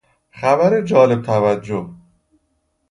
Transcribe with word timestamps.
خبر 0.31 0.81
جالب 0.81 1.21
توجه 1.21 1.89